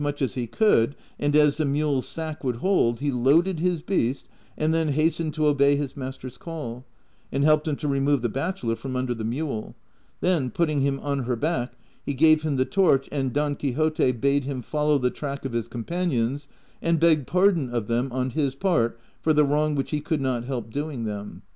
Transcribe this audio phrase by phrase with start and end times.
[0.01, 3.11] ting together as much as lie could, and as the mule's sack would hold, he
[3.11, 4.27] loaded his beast,
[4.57, 6.83] and then hastened to obey his master's call,
[7.31, 9.75] and helped him to remove the bachelor from under the mule;
[10.19, 14.43] then putting him on her back he gave him the torch, and Don Quixote bade
[14.43, 16.47] him follow the track of his companions,
[16.81, 20.45] and beg pardon of them on his part for the Avrong which he could not
[20.45, 21.43] help doing them.